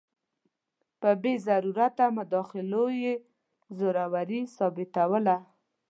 په 0.99 1.09
بې 1.21 1.33
ضرورته 1.47 2.03
مداخلو 2.17 2.85
یې 3.03 3.13
زوروري 3.77 4.41
ثابتوله. 4.55 5.35